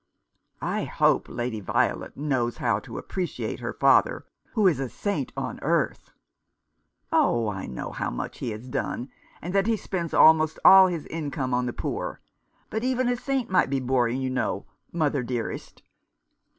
"I 0.79 0.85
hope 0.85 1.29
Lady 1.29 1.59
Violet 1.59 2.17
knows 2.17 2.57
how 2.57 2.79
to 2.79 2.97
appreciate 2.97 3.59
her 3.59 3.71
father, 3.71 4.25
who 4.53 4.65
is 4.65 4.79
a 4.79 4.89
saint 4.89 5.31
on 5.37 5.59
earth."" 5.61 6.09
Oh, 7.13 7.47
I 7.49 7.67
know 7.67 7.91
how 7.91 8.09
much 8.09 8.39
he 8.39 8.49
has 8.49 8.67
done— 8.67 9.11
and 9.43 9.53
that 9.53 9.67
he 9.67 9.77
spends 9.77 10.11
almost 10.15 10.57
all 10.65 10.87
his 10.87 11.05
income 11.05 11.53
on 11.53 11.67
the 11.67 11.71
poor; 11.71 12.19
but 12.71 12.83
even 12.83 13.07
a 13.09 13.15
saint 13.15 13.51
might 13.51 13.69
be 13.69 13.79
boring, 13.79 14.19
you 14.19 14.31
know, 14.31 14.65
mother 14.91 15.21
dearest." 15.21 15.83